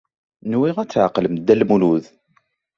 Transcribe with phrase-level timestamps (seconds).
[0.51, 2.05] Nwiɣ ad tɛeqlem Dda Lmulud.